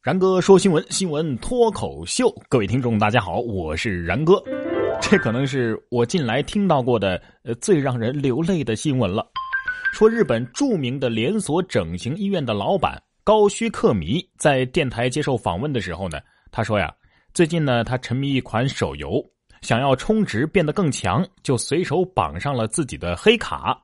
[0.00, 2.32] 然哥说新闻，新闻脱口秀。
[2.48, 4.40] 各位听众，大家好，我是然哥。
[5.02, 9.26] 这可能是我近来听到过的呃最让人流泪的新闻了。
[9.92, 16.20] 说日本著名的连锁整形医院的老板高须克弥在电台接受访问的时候呢，
[16.52, 16.94] 他说呀，
[17.34, 19.20] 最近呢他沉迷一款手游，
[19.62, 23.76] 想要充值变得更强，就随手绑上了自己的黑卡。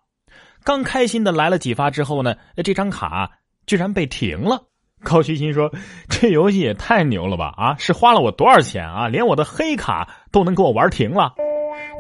[0.63, 3.29] 刚开心的来了几发之后呢，这张卡
[3.67, 4.65] 居然被停了。
[5.07, 5.71] 高旭心说
[6.09, 7.53] ：“这游戏也太牛了吧！
[7.57, 9.07] 啊，是花了我多少钱啊？
[9.07, 11.35] 连我的黑卡都能给我玩停了。”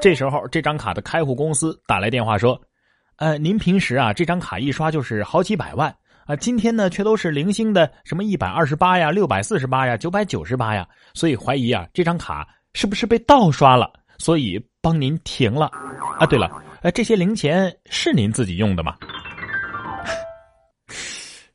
[0.00, 2.60] 这时候，这张卡的开户公司打来电话说
[3.16, 5.95] ：“呃，您平时啊，这张卡一刷就是好几百万
[6.26, 13.90] 啊，今天呢却都是零星的，什么一百二十八呀、六百四十八呀、九百九十八呀，所以怀疑啊，这张卡是不是被盗刷了？
[14.18, 15.70] 所以帮您停了。
[16.18, 16.50] 啊，对了，
[16.82, 18.95] 呃，这些零钱是您自己用的吗？”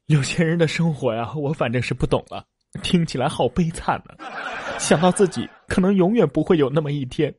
[0.09, 2.43] 有钱人的生活呀，我反正是不懂了，
[2.81, 4.15] 听起来好悲惨呢。
[4.79, 7.31] 想到自己可能永远不会有那么一天，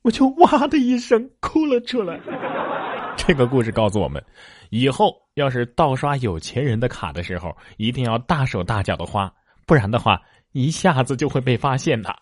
[0.00, 2.18] 我就哇的一声哭了出来。
[3.18, 4.24] 这个故事告诉我们，
[4.70, 9.30] 以后要是盗刷有钱人的卡的时候，一定要大手大脚的花，
[9.66, 10.18] 不然的话，
[10.52, 12.16] 一下子就会被发现的。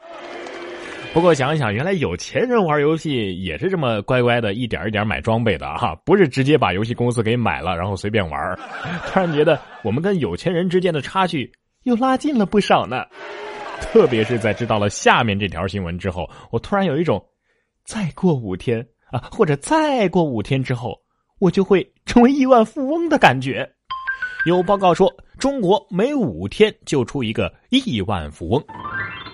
[1.16, 8.38] 不过想一想，原来有钱人玩游戏也是这么乖乖的，一点一点买装备的哈，不是直接把游戏公司给买了，然后随便玩。
[9.08, 11.50] 突然觉得我们跟有钱人之间的差距
[11.84, 13.02] 又拉近了不少呢。
[13.80, 17.24] 特别是在知道了下面这条新闻之后，我突然有一种，
[17.86, 20.94] 再过五天啊，或者再过五天之后，
[21.38, 23.66] 我就会成为亿万富翁的感觉。
[24.44, 28.62] 有报告说，中国每五天就出一个亿万富翁。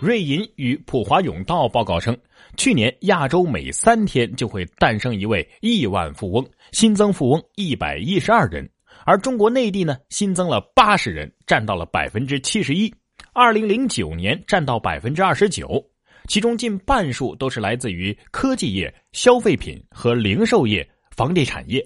[0.02, 2.18] 瑞银与普华永道报告称，
[2.56, 8.68] 去年亚洲每三天就会诞生一位亿万富翁，新增富翁一百一十二人，
[9.06, 12.92] 而中国内地呢新增了八十人，占到了百分之七十一。
[13.32, 15.80] 二零零九年占到百分之二十九，
[16.26, 21.80] 其中近半数都是来自于科技业、消费品和零售业、房地产业。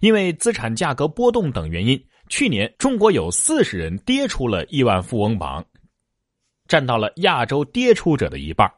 [0.00, 5.64] 因为资产价格波动等原因，去年中国有四十人跌出了亿万富翁榜。
[6.68, 8.70] 占到了亚洲跌出者的一半。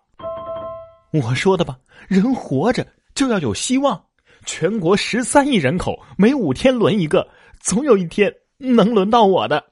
[1.13, 1.77] 我说的吧，
[2.07, 4.01] 人活着就要有希望。
[4.45, 7.27] 全国十三亿人口，每五天轮一个，
[7.61, 9.63] 总有一天能轮到我的。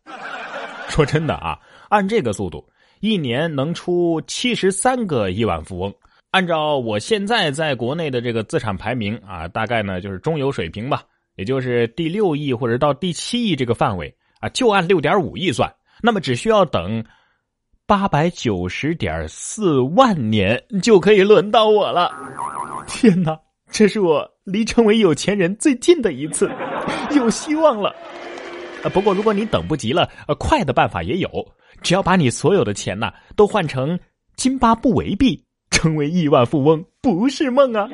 [0.88, 2.66] 说真的啊，按这个速度，
[3.00, 5.94] 一年能出七十三个亿万富翁。
[6.30, 11.02] 按照我现在在国内的这个资产排名啊，大概呢就是中游水平吧，
[11.36, 15.72] 也就是第六亿或者到第七亿这个范围啊，就按六点五亿算，
[16.02, 17.04] 那么只需要等。
[17.88, 22.10] 八百九十点四万年就可以轮到我了！
[22.88, 23.38] 天哪，
[23.70, 26.50] 这是我离成为有钱人最近的一次，
[27.14, 27.94] 有希望了。
[28.92, 31.30] 不过如果你等不及了，快的办法也有，
[31.80, 33.96] 只要把你所有的钱呐都换成
[34.34, 37.88] 津巴布韦币，成为亿万富翁不是梦啊！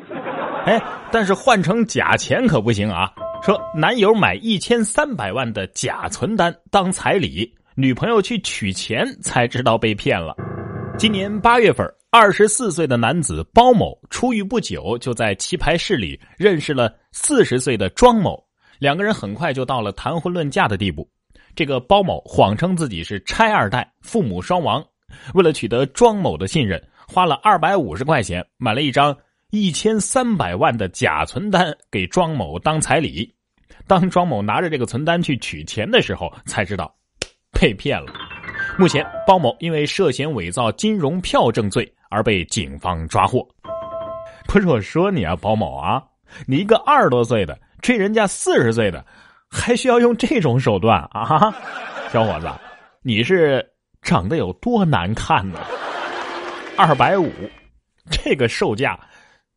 [0.65, 3.13] 哎，但是换成假钱可不行啊！
[3.43, 7.53] 说男友买一千三百万的假存单当彩礼。
[7.75, 10.37] 女朋友去取钱才知道被骗了。
[10.99, 18.39] 今年八月份，二十四岁的男子包某出狱不久，就在棋牌室里认识了四十岁的庄某，
[18.79, 21.09] 两个人很快就到了谈婚论嫁的地步。
[21.55, 24.85] 这个包某谎称自己是拆二代，父母双亡，
[25.33, 29.17] 为了取得庄某的信任，花了二百五十块钱买了一张
[29.51, 33.35] 一千三百万的假存单给庄某当彩礼。
[33.87, 36.95] 当庄某拿着这个存单去取钱的时候，才知道。
[37.63, 38.13] 被骗了。
[38.77, 43.47] 目前，包某因为涉嫌伪造金融票证罪而被警方抓获。
[44.49, 46.03] 不是我说你啊，包某啊，
[46.45, 49.05] 你一个二十多岁的追人家四十岁的，
[49.49, 51.55] 还需要用这种手段啊？
[52.13, 52.51] 小伙子，
[53.01, 53.65] 你是
[54.03, 55.61] 长得有多难看呢？
[56.77, 57.31] 二百五，
[58.11, 58.99] 这个售价，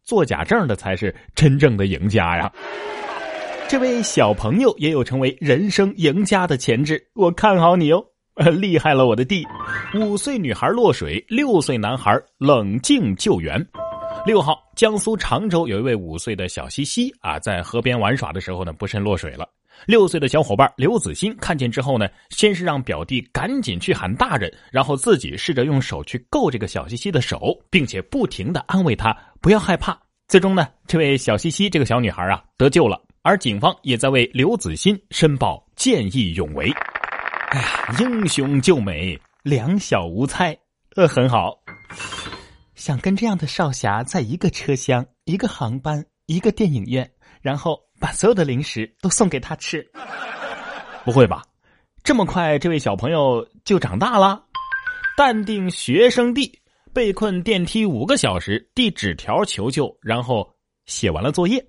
[0.04, 2.52] 做假证的才是真正的赢家呀。
[3.76, 8.02] 这位小朋友也有成为人生赢家的潜质，我看好你哦！
[8.58, 9.46] 厉害了，我的弟！
[9.96, 13.62] 五岁女孩落水，六岁男孩冷静救援。
[14.26, 19.46] 六号，江苏常州有一位五岁的小西西啊，在河边玩耍的时候呢，不慎落水了。
[19.86, 30.00] 六岁的小伙伴刘子欣看见之后呢，先是让表弟赶紧去喊大人，然后自己试着用手去够这个小西西的手，并且不停的安慰他不要害怕。
[30.30, 32.98] 最终呢，这位小西西这个小女孩啊得救了。
[33.26, 36.72] 而警方也在为刘子欣申报见义勇为。
[37.50, 40.56] 哎呀，英雄救美，两小无猜，
[40.96, 41.60] 呃，很好。
[42.76, 47.10] 想跟这样的少侠在一个车厢、一个航班、一个电影院，
[47.42, 49.84] 然后把所有的零食都送给他吃。
[51.04, 51.42] 不会吧？
[52.04, 54.40] 这么快，这位小朋友就长大了。
[55.18, 56.60] 淡定学生弟
[56.94, 60.48] 被困电梯五个小时，递纸条求救，然后
[60.86, 61.64] 写完了作业。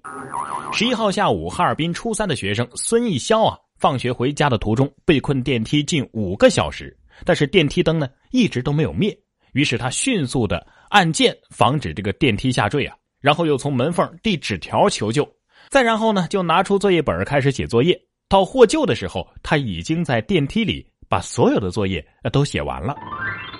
[0.72, 9.16] 十一号下午，哈尔滨初三的学生孙艺潇啊，放学回家的途中被困电梯近五个小时，但是电梯灯呢一直都没有灭。
[9.52, 15.26] 于是他迅速的按键防止这个电梯下坠啊，然后又从门缝递纸条求救，
[15.70, 17.98] 再然后呢就拿出作业本开始写作业。
[18.28, 22.94] 到获救的时候，他已经在电梯里把所有的作业都写完了。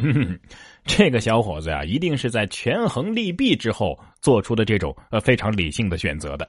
[0.85, 6.49] 这个小伙子呀，一定是在权衡利弊之后做出的这种呃非常理性的选择的。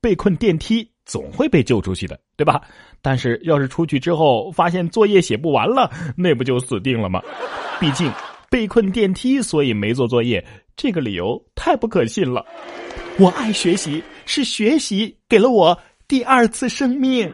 [0.00, 2.62] 被困电梯总会被救出去的，对吧？
[3.02, 7.20] 但是要是出去之后发现作业写不完了，那不就死定了吗？
[7.78, 8.10] 毕竟
[8.48, 10.42] 被困电梯，所以没做作业，
[10.74, 12.42] 这个理由太不可信了。
[13.18, 15.78] 我爱学习，是学习给了我
[16.08, 17.30] 第二次生命。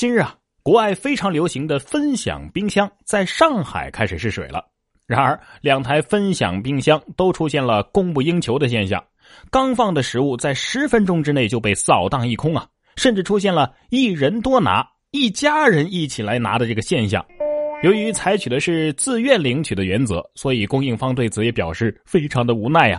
[0.00, 4.64] 今日啊，国外非常流行的分享冰箱在上海开始试水了。
[5.06, 9.04] 然而，两台分享冰箱都出现了供不应求的现象，
[9.50, 12.66] 刚放的食物在十分钟之内就被扫荡一空啊！
[12.96, 17.22] 甚至出现了一人多拿、一家人一起来拿的这个现象。
[17.82, 22.98] 由于采取的是自愿领取的原则，所以供应方对此也表示非常的无奈呀。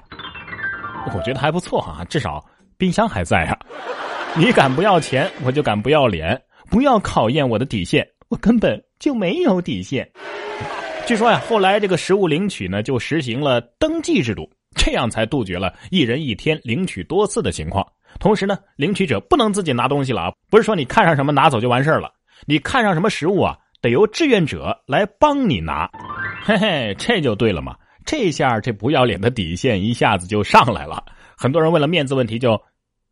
[1.16, 2.46] 我觉得还不错哈，至少
[2.78, 3.58] 冰箱还在啊。
[4.38, 6.40] 你敢不要钱，我就敢不要脸。
[6.72, 10.10] 不要考验我的底线，我根本就没有底线。
[11.06, 17.86] 据说呀，后来这个食物领取呢，就实行了登记制度，这样才杜绝了一人一天领取多次的情况。
[18.22, 22.10] 同时呢，领取者不能自己拿东西了啊，不是说你看上什么拿走就完事了，
[22.48, 25.92] 你看上什么食物啊，得由志愿者来帮你拿。
[26.46, 27.76] 嘿嘿，这就对了嘛，
[28.06, 31.04] 这下这不要脸的底线一下子就上来了。
[31.36, 32.58] 很多人为了面子问题就，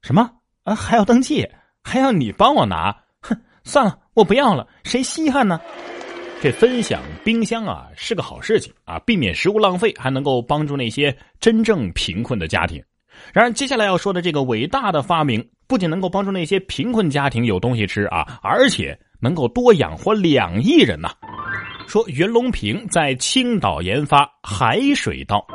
[0.01, 0.31] 什么
[0.63, 1.45] 啊还要登记，
[1.83, 2.95] 还要你帮我拿。
[3.63, 5.59] 算了，我不要了，谁稀罕呢？
[6.41, 12.81] 这分享冰箱啊是个好事情啊，避免食物浪费，还能够帮助那些真正贫困的家庭。
[13.33, 21.09] 然而，接下来要说的这个伟大的发明，不仅能够帮助那些贫困家庭有东西吃啊，而且能够多养活两亿人呐。
[21.85, 25.45] 说袁隆平在青岛研发海水稻，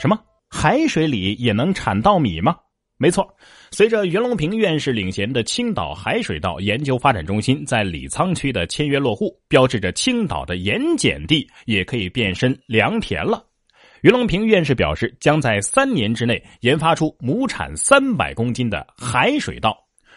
[0.00, 0.18] 什么
[0.48, 2.56] 海水里也能产稻米吗？
[2.96, 3.28] 没错，
[3.72, 13.44] 随着袁隆平院士领衔的青岛海水稻研究发展中心在李沧区的签约落户，标志着青岛的盐碱地也可以变身良田了。
[14.02, 19.76] 袁隆平院士表示，将在三年之内研发出亩产三百公斤的海水稻。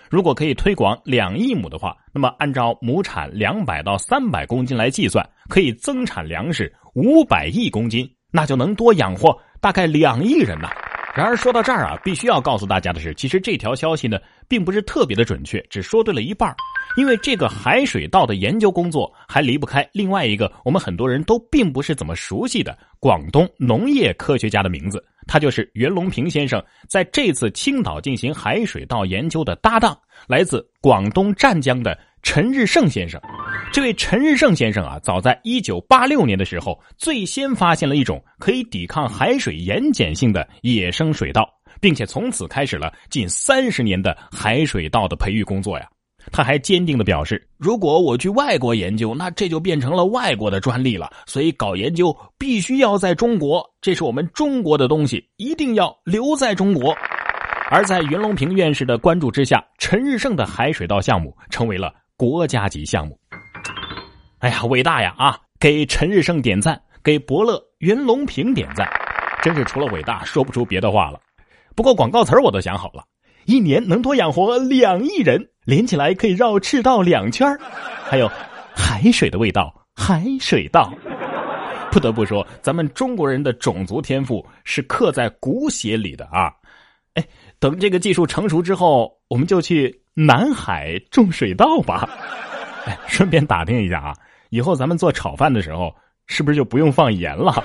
[0.09, 10.69] 如果可以推广两亿亩的话，那么按照亩产两百到三百公斤来计算，可以增产粮食五百亿公斤，那就能多养活大概两亿人呐。
[11.17, 16.55] 然而说到这儿啊，必须要告诉大家的是，其实这条消息呢，并不是特别的准确，只说对了一半
[16.95, 29.97] 因为这个海水稻的研究工作还离不开另外一个我们很多人都并不是怎么熟悉的广东农业科学家的名字，他就是袁隆平先生在这次青岛进行海水稻研究的搭档，
[30.27, 33.19] 来自广东湛江的陈日胜先生。
[33.71, 41.47] 这位陈日胜先生啊，早在一九八六年的时候，最先发现了一种可以抵抗海水盐碱性的野生水稻，
[41.79, 45.87] 并且从此开始了近三十年的海水稻的培育工作呀。
[46.31, 51.09] 他还坚定的表示，如果我去外国研究，那这就变成了外国的专利了。
[51.25, 56.93] 所以搞研究必须要在中国，这是我们中国的东西，一定要留在中国。
[57.69, 63.17] 而在袁隆平院士的关注之下，陈日胜的海水稻项目成为了国家级项目。
[64.39, 65.13] 哎呀，伟大呀！
[65.17, 68.89] 啊，给陈日胜点赞，给伯乐袁隆平点赞，
[69.43, 71.19] 真是除了伟大说不出别的话了。
[71.75, 73.03] 不过广告词我都想好了，
[73.45, 77.47] 一年能多养活两亿人，连起来可以绕赤道两圈
[78.03, 78.27] 还有
[78.75, 80.91] 海水的味道，海水稻。
[81.91, 86.51] 不得不说，咱们中国人的种族天赋是刻在骨血里的啊！
[87.13, 87.25] 哎，
[87.59, 92.09] 等这个技术成熟之后，我们就去南海种水稻吧。
[92.85, 94.15] 哎，顺便打听一下啊。
[94.49, 95.93] 以后咱们做炒饭的时候，
[96.25, 97.63] 是不是就不用放盐了？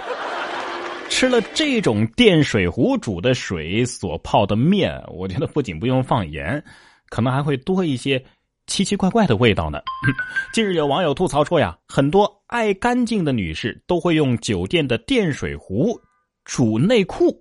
[1.09, 6.63] 吃了这种电水壶煮的水所泡的面，我觉得不仅不用放盐，
[7.09, 8.23] 可能还会多一些
[8.67, 9.81] 奇奇怪怪的味道呢。
[10.53, 15.99] 近日有网友吐槽说呀，很多爱干净的女士都会用酒店的电水壶
[16.45, 17.41] 煮内裤。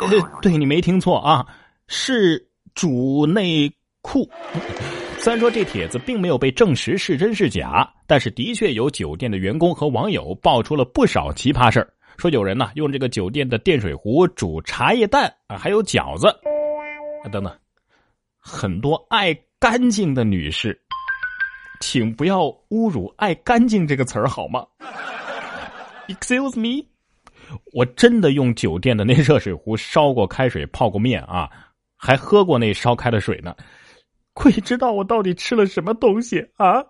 [0.00, 0.08] 呃，
[0.40, 1.44] 对你没听错啊，
[1.88, 4.28] 是煮内酷。
[5.18, 11.88] 虽然说这帖子并没有被证实是真是假，但是的确有酒店的员工和网友爆出了不少奇葩事儿。
[12.18, 16.28] 说有人呢用这个酒店的电水壶煮茶叶蛋啊，还有饺子
[17.24, 17.56] 啊等等。
[18.38, 20.78] 很多爱干净的女士，
[21.80, 24.66] 请不要侮辱“爱干净”这个词儿好吗
[26.08, 26.84] ？Excuse me，
[27.72, 31.48] 我真的用酒店的那热水壶烧过开水泡过面啊，
[31.96, 33.54] 还喝过那烧开的水呢。
[34.34, 36.82] 鬼知道我到底吃了什么东西啊！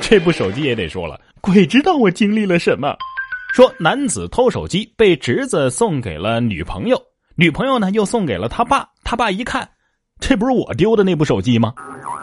[0.00, 2.96] 这部手机也得说了，鬼知道我经历了什么。
[3.52, 7.00] 说男子偷手机被侄子送给了女朋友，
[7.34, 8.88] 女朋友呢又送给了他爸。
[9.04, 9.68] 他爸一看，
[10.20, 11.74] 这不是我丢的那部手机吗？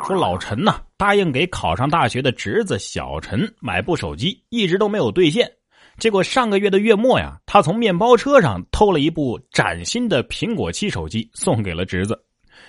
[0.08, 5.52] 说老陈呐答应给考上大学的侄子小陈买部手机，一直都没有兑现。
[5.98, 12.20] 结果上个月的月末呀，他从面包车上偷了一部崭新的苹果七手机送给了侄子。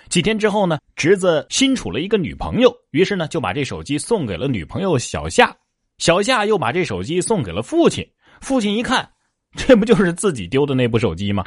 [0.09, 5.55] 几天之后呢，侄子新处了一个女朋友，于是呢就把这手机送给了女朋友小夏。
[5.99, 8.07] 小夏又把这手机送给了父亲。
[8.41, 9.09] 父亲一看，
[9.57, 11.43] 这不就是自己丢的那部手机吗？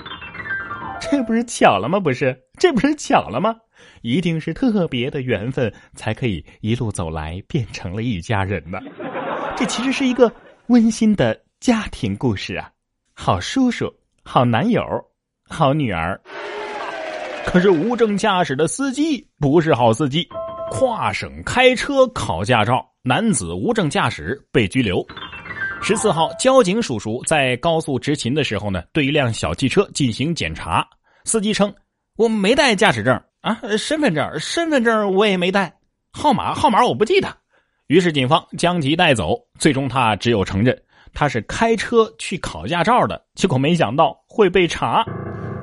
[0.99, 1.99] 这不是巧了吗？
[1.99, 3.55] 不是，这不是巧了吗？
[4.01, 8.79] 一定是特别的缘分，才可以一路走来变成了一家人呢。
[9.55, 10.31] 这其实是一个
[10.67, 12.69] 温馨的家庭故事啊！
[13.13, 13.93] 好叔叔，
[14.23, 14.81] 好男友，
[15.47, 16.19] 好女儿。
[17.51, 20.29] 可是无证驾驶的司机不是好司机，
[20.69, 25.03] 跨省开车考驾照，男子无证驾驶被拘留。
[25.81, 30.87] 十四号，交警叔叔在高速执勤的时候呢，对一辆小汽车进行检查。
[31.23, 31.73] 司机称
[32.17, 35.73] ：“我没带驾驶证啊，身份证，身份证我也没带，
[36.11, 37.35] 号码号码我不记得。”
[37.87, 39.35] 于是警方将其带走。
[39.57, 40.79] 最终他只有承认
[41.13, 45.03] 他是开车去考驾照的，结果没想到会被查。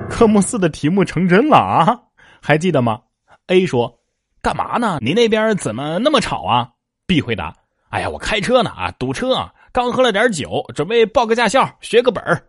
[0.09, 1.99] 科目四的题目成真了啊！
[2.41, 2.99] 还记得吗
[3.47, 3.99] ？A 说
[4.41, 4.97] ：“干嘛呢？
[5.01, 6.69] 你那边怎么那么吵啊
[7.05, 7.53] ？”B 回答
[7.89, 12.41] ：“哎呀，我开车呢啊，堵车啊。”刚喝了点酒，准备报个驾校，学个本儿。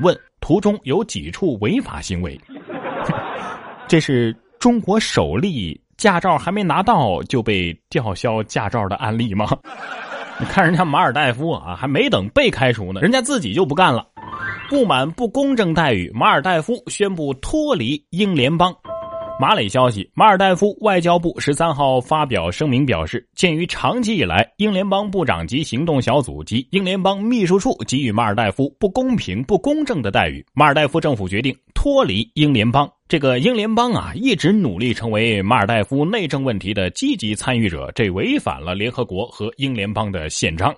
[0.00, 2.40] 问途中有几处违法行为？
[3.86, 9.46] 这是中国首例驾照还没拿到就被吊销驾照的案例吗？
[10.40, 14.06] 你看人家马尔代夫啊，还没等被开除呢，人家自己就不干了。
[14.72, 18.74] 不满不公正待遇，马尔代夫宣布脱离英联邦。
[19.38, 32.90] 马磊消息，马尔代夫外交部十三号发表声明表示，鉴于长期以来英联邦部长级行动小组及英联邦秘书处给予马尔代夫不公平、不公正的待遇，马尔代夫政府决定脱离英联邦。
[33.06, 40.74] 这个英联邦啊，一直努力成为马尔代夫内政问题的积极参与者，这违反了联合国和英联邦的宪章。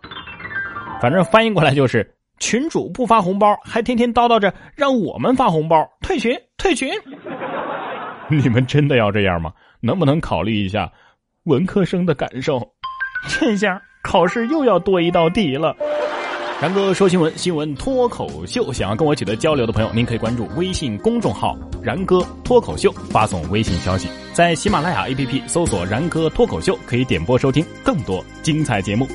[1.01, 2.09] 反正翻译过来就是：
[2.45, 6.91] 群主不发红包，还天天叨叨着让我们发红包，退群，退群。
[8.29, 9.51] 你们真的要这样吗？
[9.81, 10.93] 能不能考虑一下
[11.45, 12.61] 文科生的感受？
[13.31, 15.75] 这下考试又要多一道题了。
[16.61, 18.71] 然哥说新闻，新闻脱口秀。
[18.71, 29.09] 想要跟我取得交流的朋友，您可以关注微信公众号“然哥脱口秀”，发送微信消息，在喜马拉雅 APP 搜索“然哥脱口秀”，可以点播收听更多精彩节目。